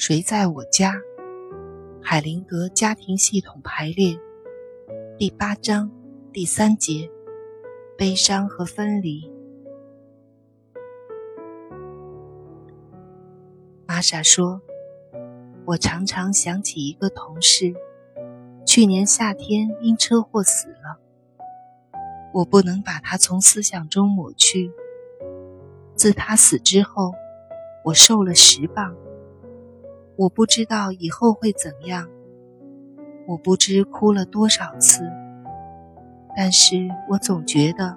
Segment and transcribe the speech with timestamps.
[0.00, 0.94] 谁在我家？
[2.00, 4.16] 海灵格家庭系统排列
[5.18, 5.90] 第八章
[6.32, 7.10] 第三节：
[7.96, 9.28] 悲伤和分离。
[13.88, 14.62] 玛莎说
[15.66, 17.74] ：“我常常想起一个同事，
[18.64, 21.00] 去年夏天因车祸死了。
[22.32, 24.70] 我不能把他从思想中抹去。
[25.96, 27.10] 自他死之后，
[27.86, 28.94] 我瘦了十磅。
[30.18, 32.08] 我不知道以后会怎样，
[33.24, 35.08] 我不知哭了多少次，
[36.36, 37.96] 但是我总觉得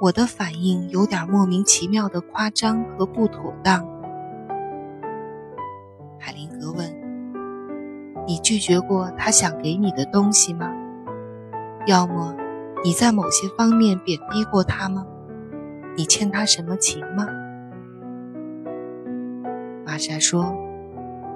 [0.00, 3.86] 我的反应有点莫名其妙的夸张和不妥当。”
[6.18, 6.90] 海灵格问
[8.26, 10.72] ：“你拒绝过他想给你的东西吗？
[11.86, 12.34] 要么
[12.82, 15.06] 你在某些方面贬低过他吗？
[15.98, 17.26] 你欠他什么情吗？”
[19.84, 20.56] 玛莎说：“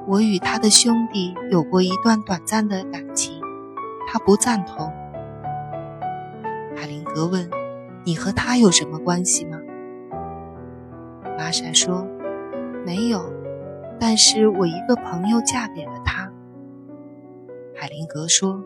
[0.06, 3.40] 我与他的兄弟有过一段短暂的感情，
[4.08, 4.90] 他不赞同。”
[6.76, 7.48] 海灵格问
[8.04, 9.60] ：“你和他有什么关系吗？”
[11.38, 12.06] 玛莎说
[12.84, 13.32] ：“没有。”
[14.00, 16.32] 但是我一个朋友嫁给了他。
[17.76, 18.64] 海灵格说：“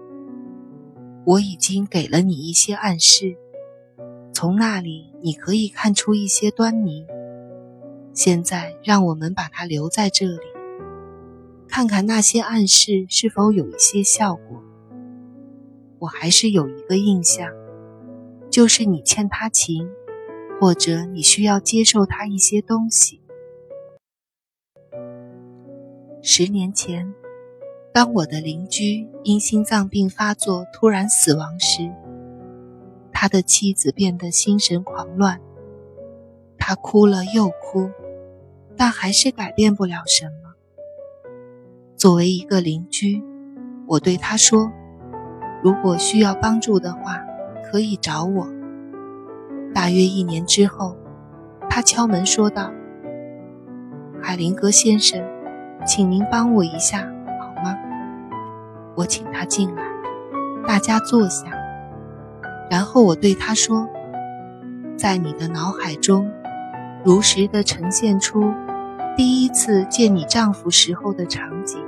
[1.26, 3.36] 我已经给了你一些暗示，
[4.32, 7.04] 从那里你可以看出一些端倪。
[8.12, 10.38] 现在让我们把它留在这里，
[11.74, 14.62] 看看那些暗示是否有一些效果。
[15.98, 17.50] 我还是有一个印象，
[18.48, 19.90] 就是你欠他情，
[20.60, 23.20] 或者你需要接受他一些东西。”
[26.22, 27.12] 十年前，
[27.92, 31.92] 当我的邻居因心脏病发作突然死亡时，
[33.10, 35.40] 他的妻子变得心神狂乱。
[36.56, 37.90] 他哭了又哭，
[38.76, 40.43] 但还是改变不了什么。
[42.04, 43.24] 作为一个邻居，
[43.86, 44.70] 我对他说
[45.64, 47.18] ：“如果需要帮助的话，
[47.64, 48.46] 可以找我。”
[49.72, 50.98] 大约一年之后，
[51.66, 52.70] 他敲门说道
[54.20, 55.18] ：“海灵格先生。”
[55.86, 56.98] 请您帮我一下
[57.40, 57.74] 好吗？
[58.94, 59.82] 我请他进来，
[60.68, 61.46] 大家坐下。
[62.70, 63.88] 然后我对他说
[64.94, 66.30] ：“在你的脑海中，
[67.02, 68.52] 如实的呈现出
[69.16, 71.82] 第一次见你丈夫时候的场景。”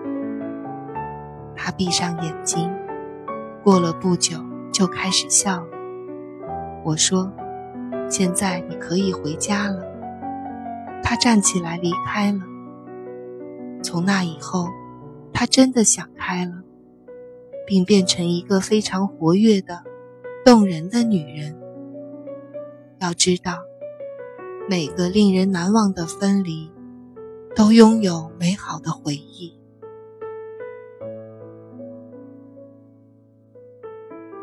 [1.66, 2.72] 他闭上眼睛，
[3.64, 4.38] 过了不久
[4.72, 5.66] 就开始笑了。
[6.84, 7.32] 我说
[8.08, 9.82] ：“现在你可以回家了。”
[11.02, 12.38] 他站起来离开了。
[13.82, 14.68] 从那以后，
[15.32, 16.52] 他真的想开了，
[17.66, 19.82] 并变成一个非常活跃的、
[20.44, 21.58] 动人的女人。
[23.00, 23.58] 要知道，
[24.70, 26.70] 每个令人难忘的分离，
[27.56, 29.58] 都拥有美好的回忆。